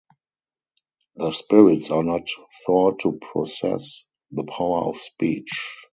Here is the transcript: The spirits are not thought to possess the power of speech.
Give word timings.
The 1.17 1.29
spirits 1.29 1.91
are 1.91 2.01
not 2.03 2.27
thought 2.65 3.01
to 3.01 3.19
possess 3.31 4.03
the 4.31 4.45
power 4.45 4.79
of 4.79 4.97
speech. 4.97 5.85